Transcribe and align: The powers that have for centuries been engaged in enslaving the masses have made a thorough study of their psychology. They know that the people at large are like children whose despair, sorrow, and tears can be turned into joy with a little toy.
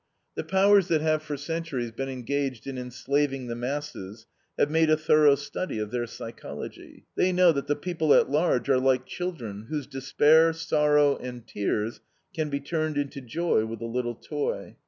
The 0.33 0.43
powers 0.43 0.87
that 0.87 1.01
have 1.01 1.21
for 1.21 1.37
centuries 1.37 1.91
been 1.91 2.09
engaged 2.09 2.65
in 2.65 2.75
enslaving 2.79 3.45
the 3.45 3.55
masses 3.55 4.25
have 4.57 4.71
made 4.71 4.89
a 4.89 4.97
thorough 4.97 5.35
study 5.35 5.77
of 5.77 5.91
their 5.91 6.07
psychology. 6.07 7.05
They 7.15 7.31
know 7.31 7.51
that 7.51 7.67
the 7.67 7.75
people 7.75 8.11
at 8.15 8.27
large 8.27 8.67
are 8.67 8.79
like 8.79 9.05
children 9.05 9.67
whose 9.69 9.85
despair, 9.85 10.53
sorrow, 10.53 11.17
and 11.17 11.45
tears 11.45 12.01
can 12.33 12.49
be 12.49 12.59
turned 12.61 12.97
into 12.97 13.21
joy 13.21 13.67
with 13.67 13.79
a 13.79 13.85
little 13.85 14.15
toy. 14.15 14.75